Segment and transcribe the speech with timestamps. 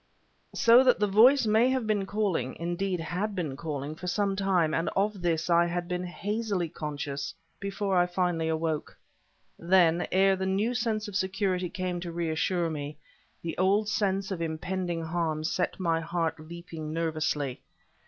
[0.55, 4.73] So that the voice may have been calling (indeed, had been calling) for some time,
[4.73, 8.97] and of this I had been hazily conscious before finally I awoke.
[9.59, 12.97] Then, ere the new sense of security came to reassure me,
[13.43, 17.61] the old sense of impending harm set my heart leaping nervously.